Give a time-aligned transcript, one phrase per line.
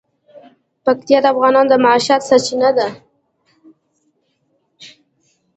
[0.85, 2.87] پکتیا د افغانانو د معیشت سرچینه ده.